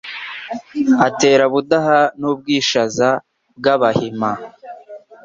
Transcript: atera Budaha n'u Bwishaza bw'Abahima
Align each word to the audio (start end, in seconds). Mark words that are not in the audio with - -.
atera 1.07 1.43
Budaha 1.53 1.99
n'u 2.19 2.31
Bwishaza 2.39 3.09
bw'Abahima 3.57 4.31